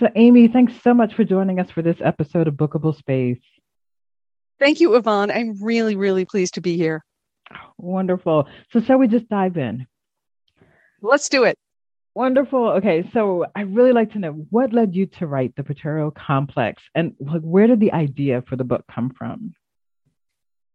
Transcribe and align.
So, 0.00 0.08
Amy, 0.16 0.48
thanks 0.48 0.72
so 0.82 0.94
much 0.94 1.12
for 1.12 1.24
joining 1.24 1.60
us 1.60 1.70
for 1.70 1.82
this 1.82 1.98
episode 2.02 2.48
of 2.48 2.54
Bookable 2.54 2.96
Space. 2.96 3.42
Thank 4.58 4.80
you, 4.80 4.94
Yvonne. 4.94 5.30
I'm 5.30 5.62
really, 5.62 5.94
really 5.94 6.24
pleased 6.24 6.54
to 6.54 6.62
be 6.62 6.78
here. 6.78 7.04
Wonderful. 7.76 8.48
So, 8.72 8.80
shall 8.80 8.96
we 8.96 9.08
just 9.08 9.28
dive 9.28 9.58
in? 9.58 9.86
Let's 11.02 11.28
do 11.28 11.44
it. 11.44 11.58
Wonderful. 12.14 12.70
Okay, 12.78 13.10
so 13.12 13.44
I 13.54 13.60
really 13.60 13.92
like 13.92 14.12
to 14.12 14.18
know 14.18 14.46
what 14.48 14.72
led 14.72 14.94
you 14.94 15.04
to 15.18 15.26
write 15.26 15.54
the 15.54 15.64
Potrero 15.64 16.10
Complex, 16.10 16.82
and 16.94 17.12
like, 17.20 17.42
where 17.42 17.66
did 17.66 17.80
the 17.80 17.92
idea 17.92 18.42
for 18.48 18.56
the 18.56 18.64
book 18.64 18.86
come 18.90 19.10
from? 19.10 19.52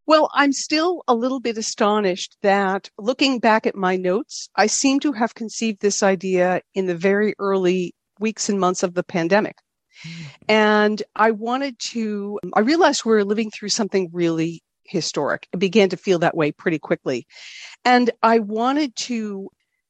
Well, 0.05 0.29
I'm 0.35 0.53
still 0.53 1.01
a 1.07 1.15
little 1.15 1.39
bit 1.39 1.57
astonished 1.57 2.37
that 2.43 2.91
looking 2.99 3.39
back 3.39 3.65
at 3.65 3.75
my 3.75 3.95
notes, 3.95 4.49
I 4.55 4.67
seem 4.67 4.99
to 4.99 5.13
have 5.13 5.33
conceived 5.33 5.81
this 5.81 6.03
idea 6.03 6.61
in 6.75 6.85
the 6.85 6.95
very 6.95 7.33
early 7.39 7.95
weeks 8.19 8.49
and 8.49 8.59
months 8.59 8.83
of 8.83 8.93
the 8.93 9.03
pandemic. 9.03 9.57
Mm-hmm. 10.05 10.23
And 10.49 11.03
I 11.15 11.31
wanted 11.31 11.79
to, 11.79 12.39
I 12.53 12.61
realized 12.61 13.05
we 13.05 13.11
were 13.11 13.23
living 13.23 13.51
through 13.51 13.69
something 13.69 14.09
really 14.11 14.61
historic. 14.83 15.47
It 15.51 15.57
began 15.57 15.89
to 15.89 15.97
feel 15.97 16.19
that 16.19 16.37
way 16.37 16.51
pretty 16.51 16.79
quickly. 16.79 17.25
And 17.83 18.11
I 18.21 18.39
wanted 18.39 18.95
to 18.97 19.49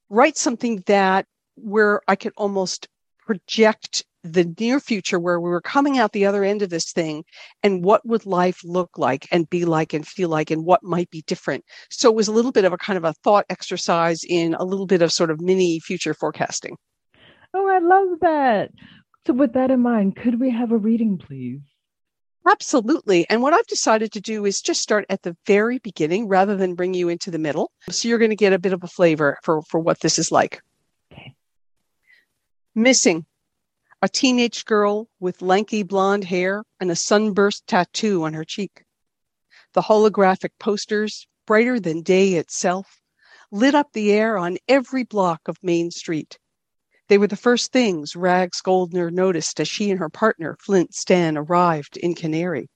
write 0.09 0.37
something 0.37 0.83
that 0.87 1.25
where 1.55 2.01
I 2.07 2.15
could 2.15 2.33
almost 2.37 2.87
project 3.25 4.03
the 4.23 4.53
near 4.59 4.79
future 4.79 5.19
where 5.19 5.39
we 5.39 5.49
were 5.49 5.61
coming 5.61 5.99
out 5.99 6.11
the 6.11 6.25
other 6.25 6.43
end 6.43 6.63
of 6.63 6.69
this 6.69 6.91
thing 6.91 7.23
and 7.61 7.83
what 7.83 8.05
would 8.07 8.25
life 8.25 8.59
look 8.63 8.97
like 8.97 9.27
and 9.31 9.49
be 9.49 9.65
like 9.65 9.93
and 9.93 10.07
feel 10.07 10.29
like 10.29 10.49
and 10.49 10.65
what 10.65 10.83
might 10.83 11.09
be 11.11 11.23
different. 11.27 11.63
So 11.91 12.09
it 12.09 12.15
was 12.15 12.27
a 12.27 12.31
little 12.31 12.51
bit 12.51 12.65
of 12.65 12.73
a 12.73 12.77
kind 12.77 12.97
of 12.97 13.03
a 13.03 13.13
thought 13.23 13.45
exercise 13.49 14.21
in 14.27 14.55
a 14.55 14.63
little 14.63 14.87
bit 14.87 15.03
of 15.03 15.13
sort 15.13 15.29
of 15.29 15.41
mini 15.41 15.79
future 15.79 16.15
forecasting. 16.15 16.75
Oh, 17.55 17.69
I 17.69 17.79
love 17.79 18.19
that. 18.19 18.71
So 19.25 19.33
with 19.33 19.53
that 19.53 19.71
in 19.71 19.79
mind, 19.79 20.17
could 20.17 20.41
we 20.41 20.51
have 20.51 20.73
a 20.73 20.77
reading, 20.77 21.17
please? 21.17 21.61
Absolutely. 22.45 23.25
And 23.29 23.41
what 23.41 23.53
I've 23.53 23.65
decided 23.65 24.11
to 24.11 24.21
do 24.21 24.45
is 24.45 24.61
just 24.61 24.81
start 24.81 25.05
at 25.09 25.23
the 25.23 25.37
very 25.47 25.79
beginning 25.79 26.27
rather 26.27 26.57
than 26.57 26.75
bring 26.75 26.93
you 26.93 27.07
into 27.07 27.31
the 27.31 27.39
middle. 27.39 27.71
So 27.89 28.07
you're 28.07 28.19
going 28.19 28.29
to 28.29 28.35
get 28.35 28.53
a 28.53 28.59
bit 28.59 28.73
of 28.73 28.83
a 28.83 28.87
flavor 28.87 29.39
for, 29.41 29.61
for 29.63 29.79
what 29.79 30.01
this 30.01 30.19
is 30.19 30.33
like. 30.33 30.61
Okay. 31.11 31.33
Missing 32.75 33.25
a 34.01 34.09
teenage 34.09 34.65
girl 34.65 35.07
with 35.21 35.41
lanky 35.41 35.81
blonde 35.81 36.25
hair 36.25 36.63
and 36.81 36.91
a 36.91 36.95
sunburst 36.95 37.65
tattoo 37.67 38.25
on 38.25 38.33
her 38.33 38.43
cheek. 38.43 38.83
The 39.73 39.81
holographic 39.81 40.51
posters, 40.59 41.25
brighter 41.47 41.79
than 41.79 42.01
day 42.01 42.33
itself, 42.33 43.01
lit 43.49 43.73
up 43.73 43.93
the 43.93 44.11
air 44.11 44.37
on 44.37 44.57
every 44.67 45.05
block 45.05 45.47
of 45.47 45.57
Main 45.63 45.89
Street. 45.89 46.37
They 47.07 47.19
were 47.19 47.27
the 47.27 47.35
first 47.35 47.71
things 47.71 48.15
Rags 48.15 48.61
Goldner 48.61 49.11
noticed 49.11 49.59
as 49.59 49.67
she 49.67 49.91
and 49.91 49.99
her 49.99 50.09
partner, 50.09 50.57
Flint 50.59 50.95
Stan, 50.95 51.37
arrived 51.37 51.97
in 51.97 52.15
Canary. 52.15 52.67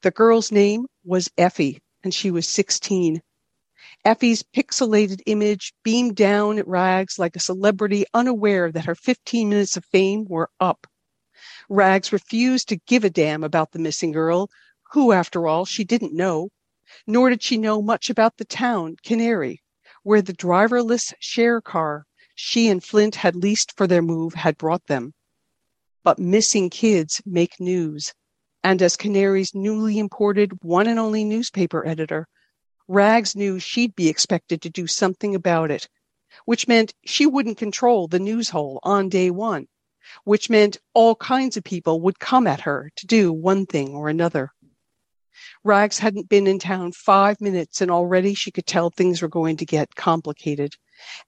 The 0.00 0.10
girl's 0.10 0.50
name 0.50 0.86
was 1.04 1.30
Effie, 1.36 1.82
and 2.02 2.14
she 2.14 2.30
was 2.30 2.48
16. 2.48 3.20
Effie's 4.06 4.42
pixelated 4.42 5.20
image 5.26 5.74
beamed 5.82 6.16
down 6.16 6.58
at 6.58 6.66
Rags 6.66 7.18
like 7.18 7.36
a 7.36 7.40
celebrity 7.40 8.06
unaware 8.14 8.72
that 8.72 8.86
her 8.86 8.94
15 8.94 9.50
minutes 9.50 9.76
of 9.76 9.84
fame 9.84 10.24
were 10.30 10.48
up. 10.58 10.86
Rags 11.68 12.10
refused 12.10 12.70
to 12.70 12.80
give 12.86 13.04
a 13.04 13.10
damn 13.10 13.44
about 13.44 13.72
the 13.72 13.78
missing 13.78 14.12
girl, 14.12 14.48
who, 14.92 15.12
after 15.12 15.46
all, 15.46 15.66
she 15.66 15.84
didn't 15.84 16.14
know. 16.14 16.48
Nor 17.06 17.28
did 17.28 17.42
she 17.42 17.58
know 17.58 17.82
much 17.82 18.08
about 18.08 18.38
the 18.38 18.46
town, 18.46 18.96
Canary, 19.04 19.62
where 20.04 20.22
the 20.22 20.32
driverless 20.32 21.12
share 21.20 21.60
car 21.60 22.06
she 22.34 22.68
and 22.68 22.82
Flint 22.82 23.16
had 23.16 23.36
leased 23.36 23.76
for 23.76 23.86
their 23.86 24.02
move 24.02 24.34
had 24.34 24.56
brought 24.58 24.86
them. 24.86 25.14
But 26.02 26.18
missing 26.18 26.70
kids 26.70 27.20
make 27.24 27.60
news. 27.60 28.12
And 28.64 28.80
as 28.80 28.96
Canary's 28.96 29.54
newly 29.54 29.98
imported 29.98 30.62
one 30.62 30.86
and 30.86 30.98
only 30.98 31.24
newspaper 31.24 31.86
editor, 31.86 32.26
Rags 32.88 33.36
knew 33.36 33.58
she'd 33.58 33.94
be 33.94 34.08
expected 34.08 34.62
to 34.62 34.70
do 34.70 34.86
something 34.86 35.34
about 35.34 35.70
it, 35.70 35.88
which 36.44 36.68
meant 36.68 36.94
she 37.04 37.26
wouldn't 37.26 37.58
control 37.58 38.08
the 38.08 38.18
news 38.18 38.50
hole 38.50 38.80
on 38.82 39.08
day 39.08 39.30
one, 39.30 39.68
which 40.24 40.50
meant 40.50 40.78
all 40.94 41.14
kinds 41.16 41.56
of 41.56 41.64
people 41.64 42.00
would 42.00 42.18
come 42.18 42.46
at 42.46 42.62
her 42.62 42.90
to 42.96 43.06
do 43.06 43.32
one 43.32 43.66
thing 43.66 43.94
or 43.94 44.08
another. 44.08 44.52
Rags 45.64 45.98
hadn't 45.98 46.28
been 46.28 46.46
in 46.46 46.58
town 46.58 46.92
five 46.92 47.40
minutes 47.40 47.80
and 47.80 47.90
already 47.90 48.34
she 48.34 48.50
could 48.50 48.66
tell 48.66 48.90
things 48.90 49.22
were 49.22 49.28
going 49.28 49.56
to 49.58 49.66
get 49.66 49.94
complicated. 49.94 50.76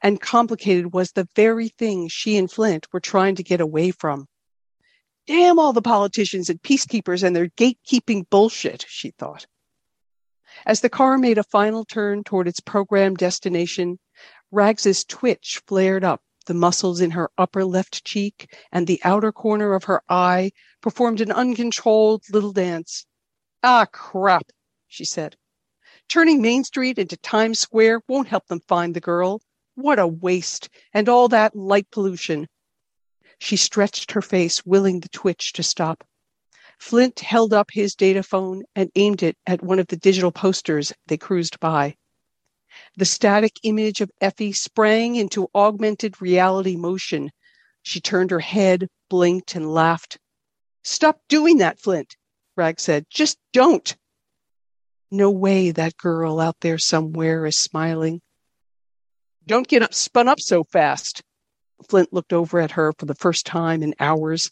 And 0.03 0.21
complicated 0.21 0.93
was 0.93 1.13
the 1.13 1.29
very 1.35 1.69
thing 1.69 2.09
she 2.09 2.37
and 2.37 2.51
Flint 2.51 2.93
were 2.93 3.01
trying 3.01 3.37
to 3.37 3.43
get 3.43 3.61
away 3.61 3.91
from. 3.91 4.29
Damn 5.27 5.59
all 5.59 5.73
the 5.73 5.81
politicians 5.81 6.51
and 6.51 6.61
peacekeepers 6.61 7.23
and 7.23 7.35
their 7.35 7.49
gatekeeping 7.49 8.29
bullshit, 8.29 8.85
she 8.89 9.13
thought. 9.13 9.47
As 10.67 10.81
the 10.83 10.91
car 10.91 11.17
made 11.17 11.39
a 11.39 11.43
final 11.43 11.85
turn 11.85 12.23
toward 12.23 12.47
its 12.47 12.61
programmed 12.61 13.17
destination, 13.17 13.99
Rags's 14.51 15.05
twitch 15.05 15.63
flared 15.67 16.05
up. 16.05 16.23
The 16.47 16.55
muscles 16.55 17.01
in 17.01 17.13
her 17.13 17.31
upper 17.39 17.65
left 17.65 18.05
cheek 18.05 18.55
and 18.71 18.87
the 18.87 19.01
outer 19.03 19.33
corner 19.33 19.73
of 19.73 19.85
her 19.85 20.03
eye 20.11 20.53
performed 20.83 21.23
an 21.23 21.33
uncontrolled 21.33 22.25
little 22.31 22.53
dance. 22.53 23.07
Ah, 23.63 23.87
crap, 23.91 24.51
she 24.87 25.07
said. 25.07 25.37
Turning 26.07 26.43
Main 26.43 26.65
Street 26.65 26.99
into 26.99 27.17
Times 27.17 27.59
Square 27.59 28.03
won't 28.07 28.29
help 28.29 28.47
them 28.49 28.61
find 28.61 28.95
the 28.95 29.01
girl. 29.01 29.41
What 29.75 29.99
a 29.99 30.07
waste, 30.07 30.69
and 30.93 31.09
all 31.09 31.29
that 31.29 31.57
light 31.57 31.91
pollution. 31.91 32.49
She 33.39 33.57
stretched 33.57 34.13
her 34.13 34.23
face, 34.23 34.65
willing 34.65 35.01
the 35.01 35.09
twitch 35.09 35.53
to 35.55 35.63
stop. 35.63 36.05
Flint 36.79 37.21
held 37.21 37.53
up 37.53 37.71
his 37.73 37.95
data 37.95 38.23
phone 38.23 38.65
and 38.75 38.91
aimed 38.95 39.23
it 39.23 39.37
at 39.47 39.63
one 39.63 39.79
of 39.79 39.87
the 39.89 39.97
digital 39.97 40.33
posters 40.33 40.93
they 41.07 41.17
cruised 41.17 41.59
by. 41.61 41.97
The 42.97 43.05
static 43.05 43.53
image 43.63 44.01
of 44.01 44.11
Effie 44.21 44.53
sprang 44.53 45.17
into 45.17 45.49
augmented 45.55 46.21
reality 46.21 46.77
motion. 46.77 47.31
She 47.83 48.01
turned 48.01 48.31
her 48.31 48.41
head, 48.41 48.89
blinked, 49.09 49.55
and 49.55 49.73
laughed. 49.73 50.19
Stop 50.83 51.21
doing 51.29 51.59
that, 51.59 51.81
Flint, 51.81 52.17
Rag 52.57 52.81
said. 52.81 53.07
Just 53.11 53.39
don't. 53.53 53.97
No 55.11 55.31
way 55.31 55.71
that 55.71 55.97
girl 55.97 56.41
out 56.41 56.57
there 56.61 56.79
somewhere 56.79 57.47
is 57.47 57.59
smiling. 57.59 58.21
Don't 59.47 59.69
get 59.69 59.83
up, 59.83 59.93
spun 59.93 60.27
up 60.27 60.41
so 60.41 60.65
fast. 60.65 61.23
Flint 61.89 62.13
looked 62.13 62.33
over 62.33 62.61
at 62.61 62.71
her 62.73 62.93
for 62.99 63.05
the 63.05 63.15
first 63.15 63.45
time 63.45 63.83
in 63.83 63.95
hours. 64.01 64.51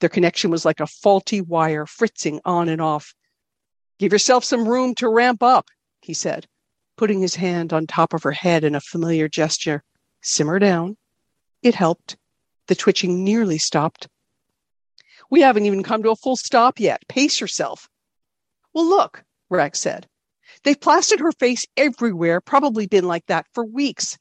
Their 0.00 0.10
connection 0.10 0.50
was 0.50 0.64
like 0.64 0.80
a 0.80 0.86
faulty 0.86 1.40
wire 1.40 1.86
fritzing 1.86 2.40
on 2.44 2.68
and 2.68 2.82
off. 2.82 3.14
Give 3.98 4.12
yourself 4.12 4.44
some 4.44 4.68
room 4.68 4.94
to 4.96 5.08
ramp 5.08 5.42
up, 5.42 5.68
he 6.02 6.12
said, 6.12 6.46
putting 6.98 7.20
his 7.20 7.34
hand 7.34 7.72
on 7.72 7.86
top 7.86 8.12
of 8.12 8.22
her 8.24 8.32
head 8.32 8.62
in 8.62 8.74
a 8.74 8.80
familiar 8.80 9.26
gesture. 9.26 9.82
Simmer 10.20 10.58
down. 10.58 10.98
It 11.62 11.74
helped. 11.74 12.16
The 12.66 12.74
twitching 12.74 13.24
nearly 13.24 13.56
stopped. 13.56 14.08
We 15.30 15.40
haven't 15.40 15.64
even 15.64 15.82
come 15.82 16.02
to 16.02 16.10
a 16.10 16.16
full 16.16 16.36
stop 16.36 16.78
yet. 16.78 17.02
Pace 17.08 17.40
yourself. 17.40 17.88
Well, 18.74 18.84
look, 18.84 19.24
Rags 19.48 19.78
said. 19.78 20.06
They've 20.62 20.80
plastered 20.80 21.20
her 21.20 21.32
face 21.32 21.64
everywhere, 21.76 22.40
probably 22.42 22.86
been 22.86 23.06
like 23.06 23.24
that 23.26 23.46
for 23.54 23.64
weeks. 23.64 24.18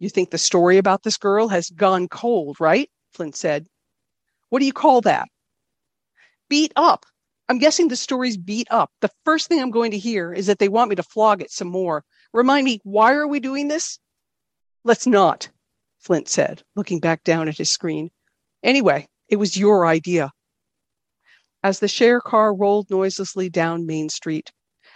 You 0.00 0.08
think 0.08 0.30
the 0.30 0.38
story 0.38 0.78
about 0.78 1.02
this 1.02 1.18
girl 1.18 1.48
has 1.48 1.68
gone 1.68 2.08
cold, 2.08 2.56
right? 2.58 2.90
Flint 3.12 3.36
said. 3.36 3.66
What 4.48 4.58
do 4.58 4.64
you 4.64 4.72
call 4.72 5.02
that? 5.02 5.28
Beat 6.48 6.72
up. 6.74 7.04
I'm 7.50 7.58
guessing 7.58 7.88
the 7.88 7.96
story's 7.96 8.38
beat 8.38 8.66
up. 8.70 8.90
The 9.02 9.10
first 9.24 9.48
thing 9.48 9.60
I'm 9.60 9.70
going 9.70 9.90
to 9.90 9.98
hear 9.98 10.32
is 10.32 10.46
that 10.46 10.58
they 10.58 10.68
want 10.68 10.88
me 10.88 10.96
to 10.96 11.02
flog 11.02 11.42
it 11.42 11.50
some 11.50 11.68
more. 11.68 12.02
Remind 12.32 12.64
me, 12.64 12.80
why 12.82 13.12
are 13.12 13.28
we 13.28 13.40
doing 13.40 13.68
this? 13.68 13.98
Let's 14.84 15.06
not, 15.06 15.50
Flint 15.98 16.28
said, 16.28 16.62
looking 16.74 17.00
back 17.00 17.22
down 17.22 17.48
at 17.48 17.58
his 17.58 17.70
screen. 17.70 18.10
Anyway, 18.62 19.06
it 19.28 19.36
was 19.36 19.56
your 19.56 19.86
idea. 19.86 20.32
As 21.62 21.78
the 21.78 21.88
share 21.88 22.22
car 22.22 22.54
rolled 22.54 22.88
noiselessly 22.88 23.50
down 23.50 23.84
Main 23.84 24.08
Street, 24.08 24.50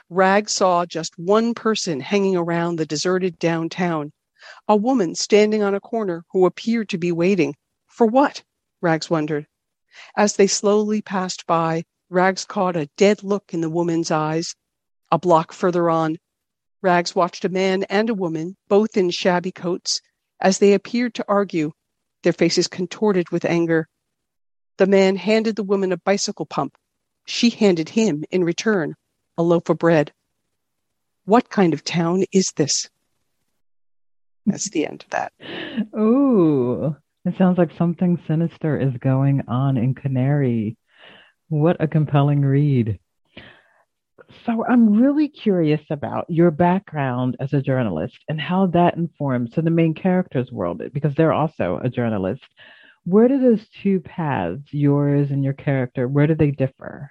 Rag 0.09 0.49
saw 0.49 0.87
just 0.87 1.19
one 1.19 1.53
person 1.53 2.00
hanging 2.00 2.37
around 2.37 2.77
the 2.77 2.87
deserted 2.87 3.39
downtown 3.39 4.12
a 4.69 4.76
woman 4.76 5.14
standing 5.14 5.62
on 5.62 5.75
a 5.75 5.81
corner 5.81 6.25
who 6.32 6.46
appeared 6.46 6.88
to 6.91 6.99
be 6.99 7.12
waiting. 7.12 7.55
For 7.87 8.06
what? 8.06 8.43
Rags 8.81 9.08
wondered. 9.08 9.46
As 10.17 10.37
they 10.37 10.46
slowly 10.46 11.02
passed 11.02 11.46
by, 11.46 11.85
Rags 12.11 12.44
caught 12.44 12.76
a 12.76 12.91
dead 12.96 13.23
look 13.23 13.55
in 13.55 13.61
the 13.61 13.70
woman's 13.70 14.11
eyes. 14.11 14.55
A 15.11 15.19
block 15.19 15.52
further 15.52 15.88
on, 15.88 16.19
Rags 16.85 17.14
watched 17.14 17.46
a 17.46 17.49
man 17.49 17.85
and 17.85 18.11
a 18.11 18.14
woman, 18.14 18.58
both 18.69 18.94
in 18.94 19.08
shabby 19.08 19.50
coats, 19.50 20.02
as 20.38 20.58
they 20.58 20.75
appeared 20.75 21.14
to 21.14 21.25
argue, 21.26 21.73
their 22.23 22.35
faces 22.35 22.69
contorted 22.69 23.31
with 23.31 23.47
anger. 23.47 23.88
The 24.76 24.87
man 24.87 25.17
handed 25.17 25.56
the 25.56 25.62
woman 25.62 25.93
a 25.93 25.97
bicycle 25.97 26.44
pump. 26.44 26.76
She 27.25 27.49
handed 27.49 27.88
him, 27.88 28.23
in 28.31 28.44
return, 28.44 28.97
a 29.38 29.43
loaf 29.43 29.70
of 29.70 29.79
bread. 29.79 30.12
What 31.25 31.49
kind 31.49 31.73
of 31.73 31.85
town 31.85 32.25
is 32.32 32.52
this? 32.55 32.90
That's 34.46 34.69
the 34.70 34.87
end 34.87 35.05
of 35.05 35.11
that. 35.11 35.32
Ooh, 35.99 36.96
It 37.25 37.37
sounds 37.38 37.58
like 37.58 37.70
something 37.79 38.19
sinister 38.26 38.79
is 38.79 38.93
going 38.99 39.43
on 39.49 39.76
in 39.76 39.94
Canary. 39.94 40.76
What 41.49 41.76
a 41.81 41.88
compelling 41.88 42.43
read. 42.43 42.99
So 44.44 44.64
I'm 44.67 45.00
really 45.00 45.29
curious 45.29 45.81
about 45.91 46.26
your 46.29 46.50
background 46.50 47.37
as 47.41 47.52
a 47.52 47.62
journalist 47.62 48.19
and 48.29 48.41
how 48.41 48.67
that 48.69 48.96
informs 48.96 49.50
to 49.52 49.62
the 49.62 49.70
main 49.70 49.94
character's 49.94 50.50
world 50.52 50.82
because 50.93 51.14
they're 51.14 51.32
also 51.32 51.81
a 51.82 51.88
journalist. 51.88 52.43
Where 53.05 53.29
do 53.29 53.40
those 53.40 53.67
two 53.82 54.00
paths, 54.00 54.62
yours 54.73 55.31
and 55.31 55.44
your 55.44 55.52
character, 55.55 56.08
where 56.08 56.26
do 56.26 56.35
they 56.35 56.50
differ? 56.50 57.11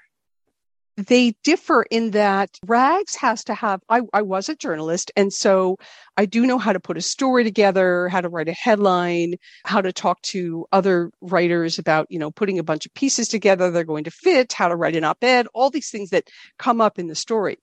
They 0.96 1.34
differ 1.44 1.84
in 1.90 2.12
that 2.12 2.52
rags 2.66 3.16
has 3.16 3.44
to 3.44 3.54
have 3.54 3.82
I, 3.90 4.02
I 4.14 4.22
was 4.22 4.48
a 4.48 4.56
journalist 4.56 5.12
and 5.16 5.34
so 5.34 5.78
i 6.18 6.26
do 6.26 6.46
know 6.46 6.60
how 6.60 6.72
to 6.72 6.80
put 6.80 6.98
a 6.98 7.02
story 7.02 7.44
together 7.44 8.10
how 8.10 8.22
to 8.22 8.30
write 8.30 8.48
a 8.48 8.54
headline 8.54 9.36
how 9.66 9.82
to 9.82 9.92
talk 9.92 10.22
to 10.24 10.68
other 10.72 11.10
writers 11.22 11.80
about 11.80 12.06
you 12.12 12.20
know 12.20 12.30
putting 12.30 12.60
a 12.60 12.64
bunch 12.64 12.86
of 12.86 12.94
pieces 12.94 13.28
together 13.28 13.72
they're 13.72 13.84
going 13.84 14.04
to 14.04 14.12
fit 14.12 14.54
how 14.54 14.68
to 14.68 14.76
write 14.76 14.96
an 14.96 15.04
op-ed 15.04 15.48
all 15.54 15.70
these 15.70 15.90
things 15.90 16.10
that 16.12 16.30
come 16.58 16.82
up 16.82 17.00
in 17.00 17.08
the 17.08 17.16
story. 17.16 17.58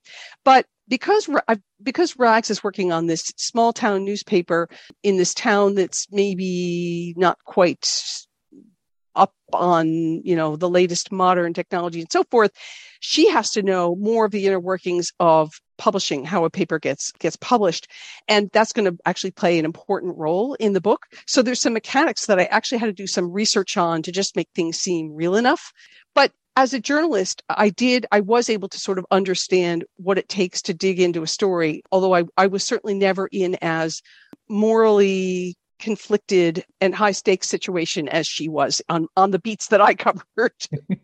But 0.44 0.67
because 0.88 1.29
because 1.83 2.19
Rags 2.19 2.50
is 2.50 2.65
working 2.65 2.93
on 2.93 3.06
this 3.06 3.33
small 3.37 3.73
town 3.73 4.05
newspaper 4.05 4.69
in 5.03 5.17
this 5.17 5.35
town 5.35 5.75
that's 5.75 6.06
maybe 6.11 7.15
not 7.17 7.38
quite 7.44 7.88
up 9.15 9.35
on 9.53 9.87
you 10.25 10.37
know 10.37 10.56
the 10.56 10.69
latest 10.69 11.11
modern 11.11 11.53
technology 11.53 12.00
and 12.00 12.12
so 12.12 12.25
forth 12.31 12.53
she 13.00 13.29
has 13.31 13.50
to 13.50 13.62
know 13.62 13.97
more 13.97 14.26
of 14.26 14.31
the 14.31 14.47
inner 14.47 14.61
workings 14.61 15.12
of 15.19 15.52
publishing 15.79 16.25
how 16.25 16.44
a 16.44 16.50
paper 16.50 16.79
gets 16.79 17.11
gets 17.12 17.37
published. 17.37 17.88
And 18.29 18.50
that's 18.52 18.73
going 18.73 18.85
to 18.85 18.97
actually 19.06 19.31
play 19.32 19.58
an 19.58 19.64
important 19.64 20.17
role 20.19 20.55
in 20.55 20.75
the 20.75 20.81
book. 20.81 21.06
So 21.26 21.43
there's 21.43 21.61
some 21.61 21.73
mechanics 21.73 22.26
that 22.26 22.38
i 22.38 22.44
actually 22.44 22.79
had 22.79 22.87
to 22.87 22.93
do 22.93 23.06
some 23.06 23.32
research 23.32 23.76
on 23.76 24.02
to 24.02 24.12
just 24.12 24.37
make 24.37 24.49
things 24.55 24.79
seem 24.79 25.12
real 25.12 25.35
enough. 25.35 25.73
But 26.14 26.32
as 26.56 26.75
a 26.75 26.81
journalist 26.81 27.43
i 27.49 27.70
did 27.70 28.06
i 28.11 28.19
was 28.20 28.50
able 28.50 28.69
to 28.69 28.79
sort 28.79 28.99
of 28.99 29.06
understand 29.12 29.85
what 29.97 30.19
it 30.19 30.29
takes 30.29 30.61
to 30.61 30.75
dig 30.75 30.99
into 30.99 31.23
a 31.23 31.26
story 31.26 31.81
although 31.93 32.12
i, 32.12 32.25
I 32.37 32.49
was 32.49 32.64
certainly 32.64 32.94
never 32.94 33.29
in 33.31 33.56
as 33.62 34.02
morally 34.49 35.56
conflicted 35.81 36.65
and 36.81 36.94
high 36.94 37.12
stakes 37.12 37.49
situation 37.49 38.09
as 38.09 38.27
she 38.27 38.49
was 38.49 38.81
on, 38.88 39.09
on 39.17 39.31
the 39.31 39.38
beats 39.38 39.69
that 39.69 39.81
I 39.81 39.94
covered. 40.06 40.53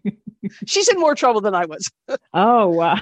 She's 0.67 0.88
in 0.88 1.00
more 1.00 1.14
trouble 1.14 1.40
than 1.40 1.55
I 1.55 1.64
was. 1.67 1.90
oh, 2.34 2.69
wow. 2.69 2.99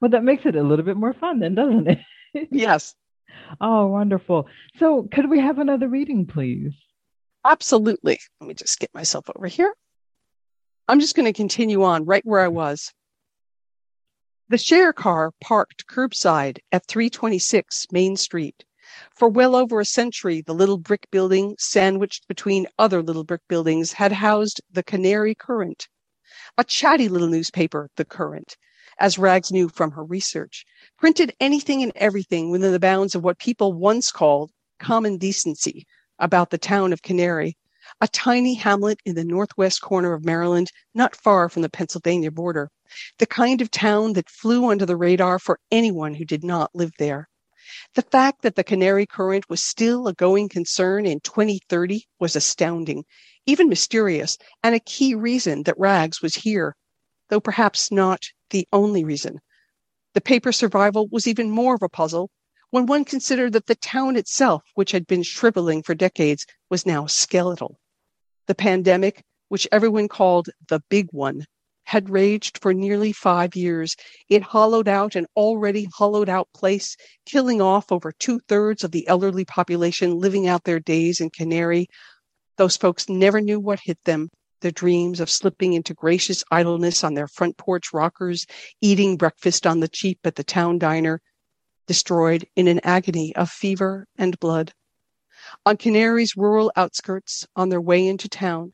well, 0.00 0.10
that 0.10 0.24
makes 0.24 0.44
it 0.44 0.56
a 0.56 0.62
little 0.62 0.84
bit 0.84 0.96
more 0.96 1.14
fun 1.14 1.40
then, 1.40 1.54
doesn't 1.54 1.88
it? 1.88 2.48
yes. 2.50 2.94
Oh, 3.60 3.86
wonderful. 3.86 4.48
So, 4.78 5.08
could 5.12 5.30
we 5.30 5.40
have 5.40 5.58
another 5.58 5.88
reading, 5.88 6.26
please? 6.26 6.72
Absolutely. 7.44 8.18
Let 8.40 8.48
me 8.48 8.54
just 8.54 8.78
get 8.78 8.92
myself 8.92 9.30
over 9.34 9.46
here. 9.46 9.72
I'm 10.88 11.00
just 11.00 11.16
going 11.16 11.26
to 11.26 11.32
continue 11.32 11.82
on 11.84 12.04
right 12.04 12.24
where 12.24 12.40
I 12.40 12.48
was. 12.48 12.92
The 14.48 14.58
share 14.58 14.92
car 14.92 15.32
parked 15.40 15.86
curbside 15.88 16.58
at 16.70 16.86
326 16.86 17.86
Main 17.90 18.16
Street. 18.16 18.64
For 19.14 19.28
well 19.28 19.54
over 19.54 19.78
a 19.78 19.84
century, 19.84 20.40
the 20.40 20.54
little 20.54 20.78
brick 20.78 21.06
building, 21.10 21.54
sandwiched 21.58 22.26
between 22.28 22.66
other 22.78 23.02
little 23.02 23.24
brick 23.24 23.42
buildings, 23.46 23.92
had 23.92 24.10
housed 24.10 24.62
the 24.70 24.82
Canary 24.82 25.34
Current, 25.34 25.86
a 26.56 26.64
chatty 26.64 27.06
little 27.06 27.28
newspaper, 27.28 27.90
The 27.96 28.06
Current, 28.06 28.56
as 28.98 29.18
Rags 29.18 29.52
knew 29.52 29.68
from 29.68 29.90
her 29.90 30.02
research, 30.02 30.64
printed 30.96 31.34
anything 31.40 31.82
and 31.82 31.92
everything 31.94 32.50
within 32.50 32.72
the 32.72 32.80
bounds 32.80 33.14
of 33.14 33.22
what 33.22 33.38
people 33.38 33.74
once 33.74 34.10
called 34.10 34.50
common 34.78 35.18
decency 35.18 35.86
about 36.18 36.48
the 36.48 36.56
town 36.56 36.94
of 36.94 37.02
Canary, 37.02 37.58
a 38.00 38.08
tiny 38.08 38.54
hamlet 38.54 38.98
in 39.04 39.14
the 39.14 39.24
northwest 39.24 39.82
corner 39.82 40.14
of 40.14 40.24
Maryland, 40.24 40.70
not 40.94 41.14
far 41.14 41.50
from 41.50 41.60
the 41.60 41.68
Pennsylvania 41.68 42.30
border, 42.30 42.70
the 43.18 43.26
kind 43.26 43.60
of 43.60 43.70
town 43.70 44.14
that 44.14 44.30
flew 44.30 44.70
under 44.70 44.86
the 44.86 44.96
radar 44.96 45.38
for 45.38 45.60
anyone 45.70 46.14
who 46.14 46.24
did 46.24 46.42
not 46.42 46.74
live 46.74 46.92
there. 46.98 47.28
The 47.94 48.02
fact 48.02 48.42
that 48.42 48.54
the 48.54 48.64
Canary 48.64 49.06
Current 49.06 49.48
was 49.48 49.62
still 49.62 50.06
a 50.06 50.14
going 50.14 50.48
concern 50.48 51.06
in 51.06 51.20
2030 51.20 52.06
was 52.20 52.36
astounding, 52.36 53.04
even 53.46 53.68
mysterious, 53.68 54.38
and 54.62 54.74
a 54.74 54.80
key 54.80 55.14
reason 55.14 55.64
that 55.64 55.78
Rags 55.78 56.22
was 56.22 56.34
here, 56.36 56.76
though 57.28 57.40
perhaps 57.40 57.90
not 57.90 58.22
the 58.50 58.68
only 58.72 59.04
reason. 59.04 59.40
The 60.14 60.20
paper's 60.20 60.56
survival 60.56 61.08
was 61.10 61.26
even 61.26 61.50
more 61.50 61.74
of 61.74 61.82
a 61.82 61.88
puzzle 61.88 62.30
when 62.70 62.86
one 62.86 63.04
considered 63.04 63.52
that 63.52 63.66
the 63.66 63.74
town 63.74 64.16
itself, 64.16 64.62
which 64.74 64.92
had 64.92 65.06
been 65.06 65.22
shriveling 65.22 65.82
for 65.82 65.94
decades, 65.94 66.46
was 66.70 66.86
now 66.86 67.06
skeletal. 67.06 67.78
The 68.46 68.54
pandemic, 68.54 69.24
which 69.48 69.68
everyone 69.72 70.08
called 70.08 70.50
the 70.68 70.80
big 70.88 71.08
one, 71.10 71.46
had 71.86 72.10
raged 72.10 72.58
for 72.58 72.74
nearly 72.74 73.12
five 73.12 73.54
years. 73.54 73.94
It 74.28 74.42
hollowed 74.42 74.88
out 74.88 75.14
an 75.14 75.26
already 75.36 75.86
hollowed 75.94 76.28
out 76.28 76.48
place, 76.52 76.96
killing 77.24 77.62
off 77.62 77.92
over 77.92 78.10
two 78.10 78.40
thirds 78.48 78.82
of 78.82 78.90
the 78.90 79.06
elderly 79.06 79.44
population 79.44 80.18
living 80.18 80.48
out 80.48 80.64
their 80.64 80.80
days 80.80 81.20
in 81.20 81.30
Canary. 81.30 81.86
Those 82.56 82.76
folks 82.76 83.08
never 83.08 83.40
knew 83.40 83.60
what 83.60 83.80
hit 83.84 84.02
them. 84.04 84.30
Their 84.62 84.72
dreams 84.72 85.20
of 85.20 85.30
slipping 85.30 85.74
into 85.74 85.94
gracious 85.94 86.42
idleness 86.50 87.04
on 87.04 87.14
their 87.14 87.28
front 87.28 87.56
porch 87.56 87.92
rockers, 87.92 88.46
eating 88.80 89.16
breakfast 89.16 89.64
on 89.64 89.78
the 89.78 89.88
cheap 89.88 90.18
at 90.24 90.34
the 90.34 90.42
town 90.44 90.78
diner, 90.78 91.20
destroyed 91.86 92.44
in 92.56 92.66
an 92.66 92.80
agony 92.82 93.34
of 93.36 93.48
fever 93.48 94.08
and 94.18 94.40
blood. 94.40 94.72
On 95.64 95.76
Canary's 95.76 96.36
rural 96.36 96.72
outskirts, 96.74 97.46
on 97.54 97.68
their 97.68 97.80
way 97.80 98.08
into 98.08 98.28
town, 98.28 98.72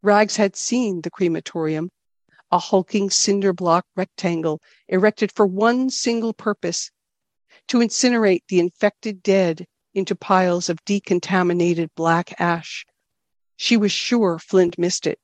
Rags 0.00 0.36
had 0.36 0.56
seen 0.56 1.02
the 1.02 1.10
crematorium 1.10 1.90
a 2.50 2.58
hulking 2.58 3.10
cinder 3.10 3.52
block 3.52 3.84
rectangle 3.96 4.60
erected 4.88 5.30
for 5.32 5.46
one 5.46 5.90
single 5.90 6.32
purpose 6.32 6.90
to 7.68 7.78
incinerate 7.78 8.42
the 8.48 8.58
infected 8.58 9.22
dead 9.22 9.66
into 9.94 10.14
piles 10.14 10.68
of 10.68 10.84
decontaminated 10.84 11.90
black 11.94 12.34
ash. 12.40 12.86
She 13.56 13.76
was 13.76 13.92
sure 13.92 14.38
Flint 14.38 14.78
missed 14.78 15.06
it, 15.06 15.18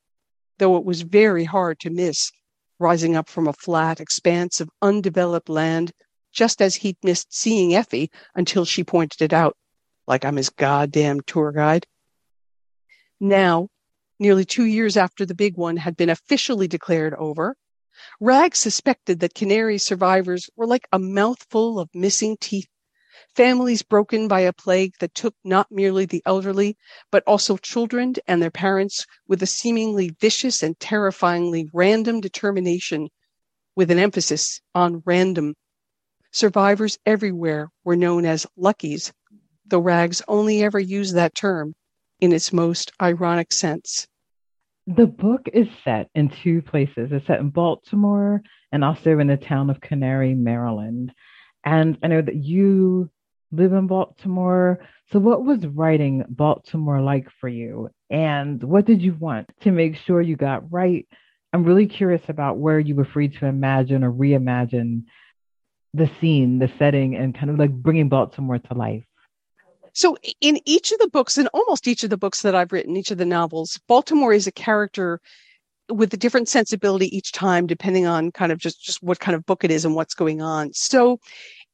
though 0.57 0.77
it 0.77 0.85
was 0.85 1.01
very 1.01 1.45
hard 1.45 1.79
to 1.79 1.89
miss, 1.89 2.31
rising 2.79 3.15
up 3.15 3.29
from 3.29 3.47
a 3.47 3.53
flat 3.53 3.99
expanse 3.99 4.59
of 4.59 4.69
undeveloped 4.81 5.49
land, 5.49 5.91
just 6.33 6.61
as 6.61 6.75
he'd 6.75 6.97
missed 7.03 7.33
seeing 7.33 7.73
Effie 7.73 8.11
until 8.35 8.65
she 8.65 8.83
pointed 8.83 9.21
it 9.21 9.33
out, 9.33 9.55
like 10.07 10.25
I'm 10.25 10.35
his 10.35 10.49
goddamn 10.49 11.21
tour 11.21 11.51
guide. 11.51 11.87
Now, 13.19 13.69
nearly 14.19 14.45
two 14.45 14.65
years 14.65 14.95
after 14.95 15.25
the 15.25 15.35
big 15.35 15.57
one 15.57 15.77
had 15.77 15.97
been 15.97 16.09
officially 16.09 16.67
declared 16.67 17.13
over, 17.15 17.55
Rag 18.19 18.55
suspected 18.55 19.19
that 19.19 19.33
Canary 19.33 19.77
survivors 19.77 20.49
were 20.55 20.67
like 20.67 20.87
a 20.91 20.99
mouthful 20.99 21.79
of 21.79 21.89
missing 21.93 22.37
teeth, 22.39 22.67
families 23.35 23.81
broken 23.83 24.27
by 24.27 24.41
a 24.41 24.53
plague 24.53 24.93
that 24.99 25.15
took 25.15 25.35
not 25.43 25.71
merely 25.71 26.05
the 26.05 26.21
elderly, 26.25 26.77
but 27.11 27.23
also 27.25 27.57
children 27.57 28.13
and 28.27 28.41
their 28.41 28.51
parents 28.51 29.05
with 29.27 29.41
a 29.41 29.47
seemingly 29.47 30.09
vicious 30.19 30.61
and 30.61 30.79
terrifyingly 30.79 31.69
random 31.73 32.21
determination, 32.21 33.09
with 33.75 33.91
an 33.91 33.99
emphasis 33.99 34.61
on 34.73 35.01
random. 35.05 35.55
Survivors 36.31 36.97
everywhere 37.05 37.69
were 37.83 37.95
known 37.95 38.25
as 38.25 38.45
luckies, 38.55 39.13
though 39.65 39.79
Rags 39.79 40.21
only 40.27 40.63
ever 40.63 40.79
used 40.79 41.15
that 41.15 41.35
term 41.35 41.75
in 42.19 42.31
its 42.31 42.53
most 42.53 42.91
ironic 43.01 43.51
sense. 43.51 44.07
The 44.87 45.07
book 45.07 45.49
is 45.51 45.67
set 45.83 46.09
in 46.13 46.29
two 46.29 46.61
places. 46.61 47.11
It's 47.11 47.25
set 47.25 47.39
in 47.39 47.49
Baltimore 47.49 48.41
and 48.71 48.83
also 48.83 49.17
in 49.19 49.27
the 49.27 49.37
town 49.37 49.69
of 49.69 49.81
Canary, 49.81 50.35
Maryland. 50.35 51.11
And 51.63 51.97
I 52.03 52.07
know 52.07 52.21
that 52.21 52.35
you 52.35 53.09
live 53.51 53.73
in 53.73 53.87
Baltimore. 53.87 54.79
So, 55.11 55.19
what 55.19 55.43
was 55.43 55.65
writing 55.65 56.23
Baltimore 56.29 57.01
like 57.01 57.27
for 57.39 57.49
you? 57.49 57.89
And 58.09 58.61
what 58.63 58.85
did 58.85 59.01
you 59.01 59.15
want 59.19 59.49
to 59.61 59.71
make 59.71 59.95
sure 59.95 60.21
you 60.21 60.35
got 60.35 60.71
right? 60.71 61.07
I'm 61.51 61.63
really 61.63 61.87
curious 61.87 62.21
about 62.27 62.57
where 62.57 62.79
you 62.79 62.95
were 62.95 63.05
free 63.05 63.29
to 63.29 63.45
imagine 63.45 64.03
or 64.03 64.11
reimagine 64.11 65.03
the 65.93 66.11
scene, 66.19 66.59
the 66.59 66.71
setting, 66.77 67.15
and 67.15 67.33
kind 67.33 67.49
of 67.49 67.57
like 67.57 67.71
bringing 67.71 68.09
Baltimore 68.09 68.59
to 68.59 68.73
life. 68.73 69.05
So 69.95 70.17
in 70.41 70.59
each 70.65 70.91
of 70.91 70.99
the 70.99 71.07
books, 71.07 71.37
in 71.37 71.47
almost 71.47 71.87
each 71.87 72.03
of 72.03 72.09
the 72.09 72.17
books 72.17 72.41
that 72.41 72.53
I've 72.53 72.73
written, 72.73 72.97
each 72.97 73.11
of 73.11 73.17
the 73.17 73.25
novels, 73.25 73.79
Baltimore 73.87 74.33
is 74.33 74.45
a 74.45 74.51
character 74.51 75.21
with 75.89 76.13
a 76.13 76.17
different 76.17 76.49
sensibility 76.49 77.15
each 77.15 77.31
time, 77.31 77.65
depending 77.65 78.05
on 78.05 78.31
kind 78.31 78.51
of 78.51 78.57
just, 78.57 78.83
just 78.83 79.01
what 79.01 79.21
kind 79.21 79.35
of 79.35 79.45
book 79.45 79.63
it 79.63 79.71
is 79.71 79.85
and 79.85 79.95
what's 79.95 80.13
going 80.13 80.41
on. 80.41 80.73
So 80.73 81.19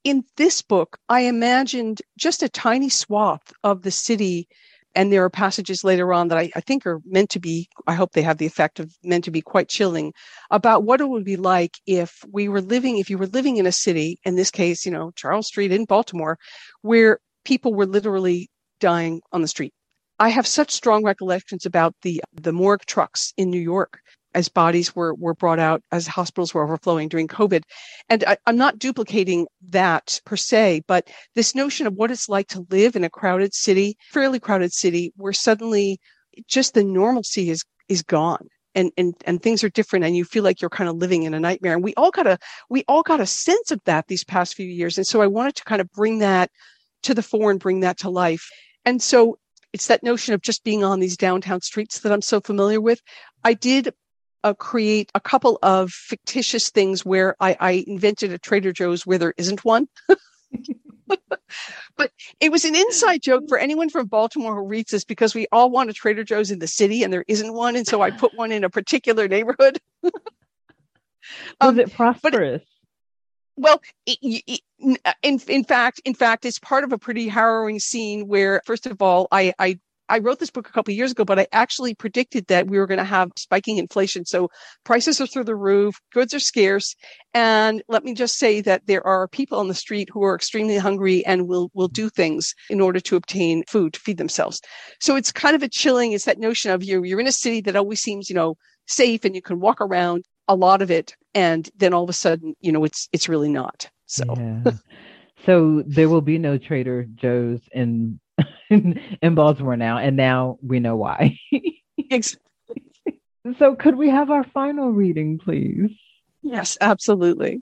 in 0.04 0.24
this 0.38 0.62
book, 0.62 0.98
I 1.10 1.22
imagined 1.22 2.02
just 2.18 2.44
a 2.44 2.50
tiny 2.50 2.90
swath 2.90 3.52
of 3.64 3.82
the 3.82 3.92
city. 3.92 4.48
And 4.94 5.12
there 5.12 5.24
are 5.24 5.30
passages 5.30 5.84
later 5.84 6.14
on 6.14 6.28
that 6.28 6.38
I, 6.38 6.52
I 6.56 6.62
think 6.62 6.86
are 6.86 7.00
meant 7.06 7.32
to 7.32 7.40
be, 7.40 7.70
I 7.88 7.94
hope 7.96 8.12
they 8.12 8.22
have 8.22 8.38
the 8.38 8.46
effect 8.46 8.80
of 8.80 8.94
meant 9.04 9.24
to 9.24 9.32
be 9.32 9.42
quite 9.42 9.70
chilling 9.70 10.14
about 10.52 10.84
what 10.84 11.02
it 11.02 11.10
would 11.10 11.24
be 11.24 11.38
like 11.38 11.80
if 11.88 12.24
we 12.32 12.50
were 12.50 12.62
living, 12.62 13.00
if 13.00 13.10
you 13.10 13.18
were 13.18 13.28
living 13.28 13.58
in 13.58 13.66
a 13.66 13.72
city, 13.72 14.20
in 14.26 14.36
this 14.36 14.52
case, 14.52 14.86
you 14.86 14.92
know, 14.92 15.12
Charles 15.16 15.48
Street 15.48 15.72
in 15.72 15.86
Baltimore, 15.86 16.38
where 16.82 17.20
people 17.44 17.74
were 17.74 17.86
literally 17.86 18.50
dying 18.80 19.22
on 19.32 19.42
the 19.42 19.48
street. 19.48 19.74
I 20.20 20.30
have 20.30 20.46
such 20.46 20.72
strong 20.72 21.04
recollections 21.04 21.66
about 21.66 21.96
the 22.04 22.22
the 22.34 22.54
morgue 22.54 22.86
trucks 22.86 23.34
in 23.38 23.50
New 23.50 23.60
York 23.60 24.00
as 24.34 24.50
bodies 24.50 24.96
were 24.96 25.14
were 25.16 25.34
brought 25.34 25.60
out 25.60 25.82
as 25.92 26.08
hospitals 26.08 26.54
were 26.54 26.64
overflowing 26.64 27.10
during 27.10 27.28
COVID. 27.28 27.64
And 28.10 28.24
I, 28.26 28.38
I'm 28.46 28.58
not 28.58 28.80
duplicating 28.80 29.48
that 29.70 30.22
per 30.26 30.38
se, 30.38 30.84
but 30.88 31.10
this 31.36 31.56
notion 31.56 31.88
of 31.88 31.96
what 31.96 32.12
it's 32.12 32.30
like 32.30 32.48
to 32.50 32.66
live 32.70 32.96
in 32.96 33.04
a 33.04 33.10
crowded 33.10 33.54
city, 33.54 33.98
fairly 34.12 34.40
crowded 34.40 34.74
city, 34.74 35.12
where 35.16 35.34
suddenly 35.34 36.00
just 36.48 36.74
the 36.74 36.84
normalcy 36.84 37.50
is 37.50 37.64
is 37.90 38.04
gone 38.04 38.48
and 38.76 38.92
and 38.98 39.16
and 39.26 39.42
things 39.42 39.64
are 39.64 39.70
different 39.70 40.06
and 40.06 40.16
you 40.16 40.26
feel 40.26 40.44
like 40.44 40.62
you're 40.62 40.70
kind 40.70 40.90
of 40.90 40.96
living 40.96 41.24
in 41.24 41.34
a 41.34 41.40
nightmare 41.40 41.74
and 41.74 41.84
we 41.84 41.94
all 41.96 42.12
got 42.12 42.28
a 42.28 42.38
we 42.70 42.84
all 42.88 43.04
got 43.04 43.20
a 43.20 43.26
sense 43.26 43.72
of 43.72 43.82
that 43.86 44.08
these 44.08 44.24
past 44.24 44.56
few 44.56 44.66
years 44.66 44.98
and 44.98 45.08
so 45.08 45.22
i 45.22 45.28
wanted 45.28 45.56
to 45.56 45.64
kind 45.64 45.82
of 45.82 45.92
bring 45.92 46.20
that 46.20 46.50
to 47.04 47.14
the 47.14 47.24
fore 47.24 47.52
and 47.52 47.60
bring 47.60 47.82
that 47.82 47.98
to 48.00 48.10
life 48.10 48.50
and 48.86 49.02
so 49.02 49.38
it's 49.74 49.88
that 49.88 50.04
notion 50.04 50.34
of 50.34 50.42
just 50.42 50.64
being 50.64 50.84
on 50.84 51.00
these 51.00 51.18
downtown 51.18 51.62
streets 51.62 52.00
that 52.00 52.12
i'm 52.12 52.22
so 52.22 52.40
familiar 52.40 52.82
with 52.82 53.02
i 53.44 53.54
did 53.54 53.94
uh, 54.44 54.56
create 54.56 55.12
a 55.14 55.20
couple 55.20 55.60
of 55.62 55.92
fictitious 55.92 56.72
things 56.72 57.06
where 57.06 57.36
I, 57.40 57.56
I 57.60 57.84
invented 57.86 58.32
a 58.32 58.40
trader 58.40 58.74
joe's 58.74 59.06
where 59.06 59.20
there 59.20 59.36
isn't 59.38 59.64
one 59.64 59.88
but 61.98 62.12
it 62.40 62.52
was 62.52 62.66
an 62.66 62.76
inside 62.76 63.22
joke 63.22 63.44
for 63.48 63.58
anyone 63.58 63.90
from 63.90 64.08
Baltimore 64.08 64.56
who 64.56 64.68
reads 64.68 64.92
this 64.92 65.04
because 65.04 65.36
we 65.36 65.48
all 65.52 65.70
want 65.70 65.90
a 65.90 65.94
Trader 65.94 66.24
Joe's 66.24 66.52
in 66.52 66.60
the 66.60 66.68
city 66.68 67.04
and 67.04 67.12
there 67.12 67.26
isn't 67.28 67.54
one. 67.54 67.76
And 67.76 67.88
so 67.88 68.02
I 68.02 68.12
put 68.12 68.36
one 68.36 68.52
in 68.52 68.64
a 68.64 68.70
particular 68.70 69.28
neighborhood. 69.28 69.80
um, 70.04 71.76
was 71.76 71.78
it 71.78 71.94
prosperous? 71.94 72.64
Well, 73.62 73.82
uh, 74.10 75.14
in, 75.22 75.40
in 75.48 75.64
fact, 75.64 76.02
in 76.04 76.14
fact, 76.14 76.46
it's 76.46 76.60
part 76.60 76.84
of 76.84 76.92
a 76.92 76.98
pretty 76.98 77.28
harrowing 77.28 77.80
scene 77.80 78.28
where, 78.28 78.62
first 78.66 78.86
of 78.88 79.02
all, 79.02 79.28
I, 79.32 79.54
I 79.60 79.80
I 80.12 80.20
wrote 80.20 80.40
this 80.40 80.52
book 80.52 80.68
a 80.68 80.74
couple 80.74 80.94
years 80.94 81.14
ago, 81.14 81.24
but 81.24 81.40
I 81.40 81.48
actually 81.54 81.96
predicted 81.96 82.48
that 82.48 82.68
we 82.68 82.78
were 82.78 82.86
going 82.86 82.98
to 82.98 83.06
have 83.06 83.32
spiking 83.38 83.78
inflation. 83.78 84.26
So 84.26 84.50
prices 84.84 85.22
are 85.22 85.26
through 85.26 85.46
the 85.46 85.56
roof, 85.56 85.96
goods 86.12 86.34
are 86.34 86.40
scarce. 86.40 86.96
And 87.34 87.82
let 87.88 88.04
me 88.04 88.14
just 88.14 88.38
say 88.38 88.60
that 88.60 88.88
there 88.88 89.08
are 89.08 89.30
people 89.30 89.58
on 89.58 89.70
the 89.70 89.74
street 89.74 90.10
who 90.12 90.24
are 90.24 90.36
extremely 90.36 90.78
hungry 90.78 91.26
and 91.26 91.48
will, 91.48 91.72
will 91.74 91.88
do 91.88 92.10
things 92.10 92.54
in 92.70 92.82
order 92.82 93.00
to 93.00 93.16
obtain 93.16 93.64
food 93.70 93.94
to 93.94 94.02
feed 94.02 94.18
themselves. 94.18 94.60
So 95.00 95.16
it's 95.16 95.32
kind 95.32 95.56
of 95.56 95.64
a 95.64 95.70
chilling. 95.70 96.12
It's 96.12 96.26
that 96.26 96.40
notion 96.40 96.72
of 96.72 96.84
you, 96.84 97.06
you're 97.06 97.22
in 97.22 97.28
a 97.28 97.32
city 97.32 97.62
that 97.62 97.78
always 97.78 98.02
seems, 98.02 98.30
you 98.30 98.36
know, 98.36 98.58
safe 98.88 99.24
and 99.24 99.34
you 99.34 99.42
can 99.42 99.62
walk 99.62 99.80
around 99.80 100.26
a 100.48 100.56
lot 100.56 100.82
of 100.82 100.92
it. 100.92 101.16
And 101.34 101.70
then 101.78 101.94
all 101.94 102.04
of 102.04 102.10
a 102.10 102.14
sudden, 102.14 102.56
you 102.60 102.72
know, 102.72 102.84
it's, 102.84 103.08
it's 103.12 103.30
really 103.30 103.50
not. 103.50 103.90
So. 104.06 104.24
Yeah. 104.38 104.72
So 105.46 105.84
there 105.88 106.08
will 106.08 106.22
be 106.22 106.38
no 106.38 106.60
Trader 106.60 107.08
Joe's 107.16 107.62
in 107.72 108.20
in, 108.70 109.36
Baltimore 109.36 109.78
now, 109.78 109.98
and 109.98 110.16
now 110.16 110.58
we 110.62 110.80
know 110.80 110.96
why. 110.96 111.38
so, 112.22 113.76
could 113.76 113.96
we 113.96 114.10
have 114.10 114.30
our 114.30 114.44
final 114.44 114.92
reading, 114.92 115.40
please? 115.40 115.92
Yes, 116.42 116.78
absolutely. 116.80 117.62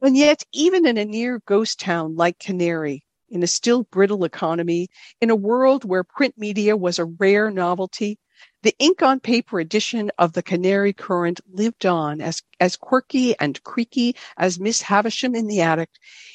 And 0.00 0.16
yet, 0.16 0.44
even 0.52 0.86
in 0.86 0.96
a 0.96 1.04
near 1.04 1.40
ghost 1.46 1.80
town 1.80 2.16
like 2.16 2.38
Canary, 2.38 3.02
in 3.28 3.42
a 3.42 3.46
still 3.46 3.84
brittle 3.84 4.24
economy, 4.24 4.88
in 5.20 5.30
a 5.30 5.36
world 5.36 5.84
where 5.84 6.04
print 6.04 6.34
media 6.36 6.76
was 6.76 6.98
a 6.98 7.04
rare 7.04 7.50
novelty, 7.50 8.18
the 8.62 8.74
ink 8.78 9.02
on 9.02 9.20
paper 9.20 9.60
edition 9.60 10.10
of 10.18 10.32
the 10.32 10.42
Canary 10.42 10.92
Current 10.92 11.40
lived 11.52 11.86
on 11.86 12.20
as, 12.20 12.42
as 12.60 12.76
quirky 12.76 13.38
and 13.38 13.62
creaky 13.62 14.16
as 14.36 14.60
Miss 14.60 14.82
Havisham 14.82 15.34
in 15.34 15.46
the 15.46 15.60
attic. 15.60 15.90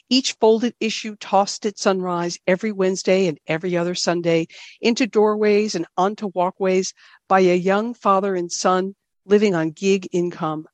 Each 0.10 0.34
folded 0.34 0.76
issue 0.80 1.16
tossed 1.18 1.66
at 1.66 1.78
sunrise 1.78 2.40
every 2.48 2.72
Wednesday 2.72 3.28
and 3.28 3.40
every 3.48 3.76
other 3.76 3.96
Sunday 3.96 4.48
into 4.82 5.08
doorways 5.08 5.76
and 5.76 5.86
onto 5.98 6.32
walkways 6.34 6.94
by 7.28 7.42
a 7.42 7.56
young 7.56 7.94
father 7.94 8.36
and 8.36 8.52
son 8.52 8.96
living 9.26 9.56
on 9.56 9.72
gig 9.72 10.08
income. 10.12 10.68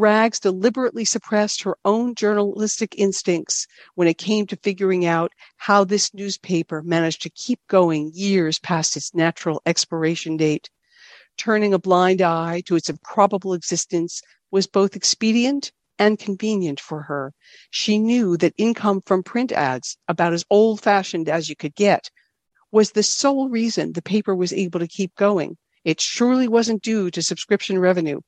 Rags 0.00 0.38
deliberately 0.38 1.04
suppressed 1.04 1.64
her 1.64 1.76
own 1.84 2.14
journalistic 2.14 2.94
instincts 2.96 3.66
when 3.96 4.06
it 4.06 4.16
came 4.16 4.46
to 4.46 4.54
figuring 4.54 5.04
out 5.04 5.32
how 5.56 5.82
this 5.82 6.14
newspaper 6.14 6.82
managed 6.82 7.22
to 7.22 7.30
keep 7.30 7.58
going 7.66 8.12
years 8.14 8.60
past 8.60 8.96
its 8.96 9.12
natural 9.12 9.60
expiration 9.66 10.36
date. 10.36 10.70
Turning 11.36 11.74
a 11.74 11.80
blind 11.80 12.22
eye 12.22 12.62
to 12.66 12.76
its 12.76 12.88
improbable 12.88 13.52
existence 13.52 14.22
was 14.52 14.68
both 14.68 14.94
expedient 14.94 15.72
and 15.98 16.20
convenient 16.20 16.78
for 16.78 17.02
her. 17.02 17.34
She 17.72 17.98
knew 17.98 18.36
that 18.36 18.54
income 18.56 19.02
from 19.04 19.24
print 19.24 19.50
ads, 19.50 19.98
about 20.06 20.32
as 20.32 20.44
old 20.48 20.80
fashioned 20.80 21.28
as 21.28 21.48
you 21.48 21.56
could 21.56 21.74
get, 21.74 22.08
was 22.70 22.92
the 22.92 23.02
sole 23.02 23.48
reason 23.48 23.94
the 23.94 24.00
paper 24.00 24.36
was 24.36 24.52
able 24.52 24.78
to 24.78 24.86
keep 24.86 25.16
going. 25.16 25.56
It 25.84 26.00
surely 26.00 26.46
wasn't 26.46 26.84
due 26.84 27.10
to 27.10 27.20
subscription 27.20 27.80
revenue. 27.80 28.20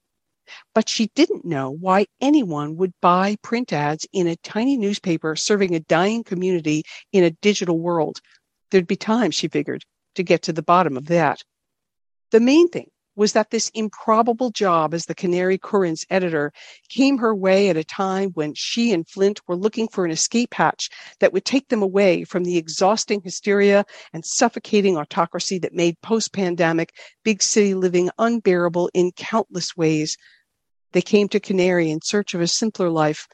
But 0.74 0.88
she 0.88 1.10
didn't 1.14 1.44
know 1.44 1.70
why 1.70 2.06
anyone 2.20 2.76
would 2.76 2.92
buy 3.00 3.36
print 3.42 3.72
ads 3.72 4.06
in 4.12 4.26
a 4.26 4.36
tiny 4.36 4.76
newspaper 4.76 5.36
serving 5.36 5.74
a 5.74 5.80
dying 5.80 6.24
community 6.24 6.84
in 7.12 7.24
a 7.24 7.30
digital 7.30 7.78
world. 7.78 8.20
There'd 8.70 8.86
be 8.86 8.96
time, 8.96 9.30
she 9.30 9.48
figured, 9.48 9.84
to 10.14 10.22
get 10.22 10.42
to 10.42 10.52
the 10.52 10.62
bottom 10.62 10.96
of 10.96 11.06
that. 11.06 11.42
The 12.30 12.40
main 12.40 12.68
thing 12.68 12.90
was 13.16 13.32
that 13.32 13.50
this 13.50 13.70
improbable 13.74 14.50
job 14.50 14.94
as 14.94 15.04
the 15.04 15.14
Canary 15.14 15.58
Current's 15.58 16.06
editor 16.08 16.52
came 16.88 17.18
her 17.18 17.34
way 17.34 17.68
at 17.68 17.76
a 17.76 17.84
time 17.84 18.30
when 18.30 18.54
she 18.54 18.92
and 18.92 19.06
Flint 19.06 19.40
were 19.46 19.56
looking 19.56 19.88
for 19.88 20.04
an 20.04 20.10
escape 20.10 20.54
hatch 20.54 20.88
that 21.18 21.32
would 21.32 21.44
take 21.44 21.68
them 21.68 21.82
away 21.82 22.24
from 22.24 22.44
the 22.44 22.56
exhausting 22.56 23.20
hysteria 23.20 23.84
and 24.12 24.24
suffocating 24.24 24.96
autocracy 24.96 25.58
that 25.58 25.74
made 25.74 26.00
post 26.00 26.32
pandemic 26.32 26.94
big 27.24 27.42
city 27.42 27.74
living 27.74 28.08
unbearable 28.18 28.90
in 28.94 29.12
countless 29.12 29.76
ways. 29.76 30.16
They 30.92 31.02
came 31.02 31.28
to 31.28 31.40
Canary 31.40 31.90
in 31.90 32.00
search 32.02 32.34
of 32.34 32.40
a 32.40 32.48
simpler 32.48 32.90
life, 32.90 33.28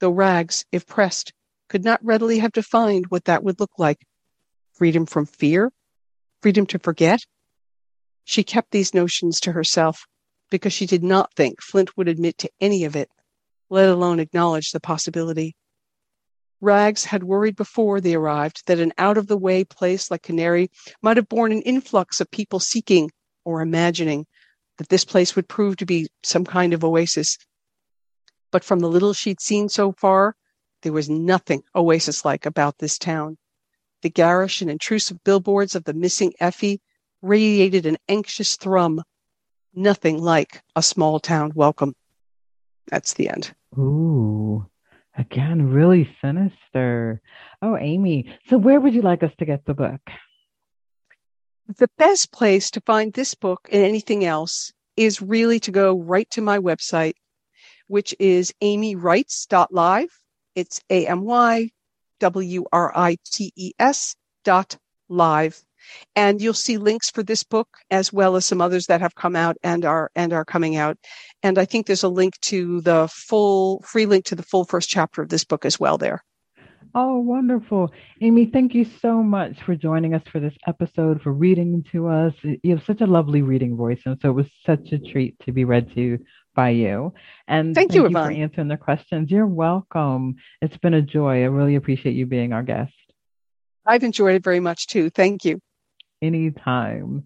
though 0.00 0.10
Rags, 0.10 0.64
if 0.72 0.86
pressed, 0.86 1.32
could 1.68 1.84
not 1.84 2.04
readily 2.04 2.38
have 2.38 2.52
defined 2.52 3.06
what 3.08 3.24
that 3.24 3.42
would 3.42 3.60
look 3.60 3.72
like. 3.78 4.06
Freedom 4.72 5.04
from 5.06 5.26
fear? 5.26 5.72
Freedom 6.40 6.66
to 6.66 6.78
forget? 6.78 7.20
She 8.24 8.44
kept 8.44 8.70
these 8.70 8.94
notions 8.94 9.40
to 9.40 9.52
herself 9.52 10.06
because 10.50 10.72
she 10.72 10.86
did 10.86 11.02
not 11.02 11.34
think 11.34 11.60
Flint 11.60 11.96
would 11.96 12.08
admit 12.08 12.38
to 12.38 12.50
any 12.60 12.84
of 12.84 12.96
it, 12.96 13.10
let 13.68 13.88
alone 13.88 14.20
acknowledge 14.20 14.70
the 14.70 14.80
possibility. 14.80 15.54
Rags 16.60 17.04
had 17.04 17.24
worried 17.24 17.56
before 17.56 18.00
they 18.00 18.14
arrived 18.14 18.62
that 18.66 18.78
an 18.78 18.92
out 18.96 19.18
of 19.18 19.26
the 19.26 19.36
way 19.36 19.64
place 19.64 20.10
like 20.10 20.22
Canary 20.22 20.70
might 21.02 21.18
have 21.18 21.28
borne 21.28 21.52
an 21.52 21.62
influx 21.62 22.20
of 22.20 22.30
people 22.30 22.60
seeking 22.60 23.10
or 23.44 23.60
imagining 23.60 24.26
that 24.78 24.88
this 24.88 25.04
place 25.04 25.34
would 25.36 25.48
prove 25.48 25.76
to 25.76 25.86
be 25.86 26.08
some 26.22 26.44
kind 26.44 26.72
of 26.72 26.84
oasis. 26.84 27.38
But 28.50 28.64
from 28.64 28.80
the 28.80 28.88
little 28.88 29.12
she'd 29.12 29.40
seen 29.40 29.68
so 29.68 29.92
far, 29.92 30.36
there 30.82 30.92
was 30.92 31.08
nothing 31.08 31.62
oasis 31.74 32.24
like 32.24 32.46
about 32.46 32.78
this 32.78 32.98
town. 32.98 33.38
The 34.02 34.10
garish 34.10 34.60
and 34.60 34.70
intrusive 34.70 35.22
billboards 35.24 35.74
of 35.74 35.84
the 35.84 35.94
missing 35.94 36.32
Effie 36.38 36.80
radiated 37.22 37.86
an 37.86 37.96
anxious 38.08 38.56
thrum, 38.56 39.02
nothing 39.74 40.18
like 40.18 40.62
a 40.76 40.82
small 40.82 41.18
town 41.18 41.52
welcome. 41.54 41.94
That's 42.88 43.14
the 43.14 43.28
end. 43.28 43.52
Ooh, 43.76 44.66
again, 45.16 45.70
really 45.70 46.08
sinister. 46.22 47.20
Oh, 47.62 47.76
Amy, 47.76 48.32
so 48.48 48.58
where 48.58 48.80
would 48.80 48.94
you 48.94 49.02
like 49.02 49.22
us 49.22 49.32
to 49.38 49.44
get 49.44 49.64
the 49.64 49.74
book? 49.74 50.00
The 51.68 51.90
best 51.98 52.32
place 52.32 52.70
to 52.70 52.80
find 52.80 53.12
this 53.12 53.34
book 53.34 53.68
and 53.72 53.82
anything 53.82 54.24
else 54.24 54.72
is 54.96 55.20
really 55.20 55.60
to 55.60 55.70
go 55.70 55.98
right 55.98 56.28
to 56.30 56.40
my 56.40 56.58
website, 56.58 57.14
which 57.88 58.14
is 58.18 58.52
amywrites.live. 58.62 60.08
It's 60.54 60.80
A 60.90 61.06
M 61.06 61.22
Y 61.22 61.70
W 62.20 62.64
R 62.72 62.92
I 62.96 63.16
T 63.24 63.52
E 63.56 63.72
S 63.78 64.14
dot 64.44 64.78
live. 65.08 65.62
And 66.16 66.40
you'll 66.40 66.54
see 66.54 66.78
links 66.78 67.10
for 67.10 67.22
this 67.22 67.44
book 67.44 67.68
as 67.90 68.12
well 68.12 68.34
as 68.34 68.44
some 68.44 68.60
others 68.60 68.86
that 68.86 69.00
have 69.00 69.14
come 69.14 69.36
out 69.36 69.56
and 69.62 69.84
are 69.84 70.10
and 70.16 70.32
are 70.32 70.44
coming 70.44 70.76
out. 70.76 70.98
And 71.42 71.58
I 71.58 71.64
think 71.64 71.86
there's 71.86 72.02
a 72.02 72.08
link 72.08 72.40
to 72.42 72.80
the 72.80 73.08
full 73.12 73.82
free 73.82 74.06
link 74.06 74.24
to 74.26 74.34
the 74.34 74.42
full 74.42 74.64
first 74.64 74.88
chapter 74.88 75.22
of 75.22 75.28
this 75.28 75.44
book 75.44 75.64
as 75.64 75.78
well 75.78 75.98
there. 75.98 76.24
Oh, 76.98 77.18
wonderful. 77.18 77.92
Amy, 78.22 78.46
thank 78.46 78.74
you 78.74 78.86
so 79.02 79.22
much 79.22 79.62
for 79.64 79.76
joining 79.76 80.14
us 80.14 80.22
for 80.32 80.40
this 80.40 80.54
episode, 80.66 81.20
for 81.20 81.30
reading 81.30 81.84
to 81.92 82.08
us. 82.08 82.32
You 82.42 82.74
have 82.74 82.86
such 82.86 83.02
a 83.02 83.06
lovely 83.06 83.42
reading 83.42 83.76
voice, 83.76 84.00
and 84.06 84.18
so 84.22 84.30
it 84.30 84.32
was 84.32 84.46
such 84.64 84.92
a 84.92 84.98
treat 84.98 85.38
to 85.40 85.52
be 85.52 85.66
read 85.66 85.94
to 85.94 86.18
by 86.54 86.70
you. 86.70 87.12
And 87.48 87.74
thank, 87.74 87.92
thank 87.92 87.96
you, 87.96 88.08
you 88.08 88.14
for 88.14 88.30
answering 88.30 88.68
the 88.68 88.78
questions. 88.78 89.30
You're 89.30 89.46
welcome. 89.46 90.36
It's 90.62 90.78
been 90.78 90.94
a 90.94 91.02
joy. 91.02 91.42
I 91.42 91.48
really 91.48 91.74
appreciate 91.74 92.14
you 92.14 92.24
being 92.24 92.54
our 92.54 92.62
guest. 92.62 92.94
I've 93.84 94.02
enjoyed 94.02 94.36
it 94.36 94.42
very 94.42 94.60
much 94.60 94.86
too. 94.86 95.10
Thank 95.10 95.44
you. 95.44 95.60
Anytime. 96.22 97.24